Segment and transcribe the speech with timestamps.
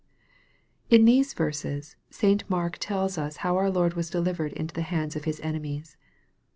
[0.89, 2.43] IN these verses, St.
[2.49, 5.95] Mark tells us how our Lord was delivered into the hands of His enemies.